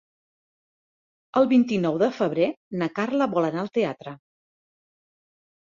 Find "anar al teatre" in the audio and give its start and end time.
3.53-4.17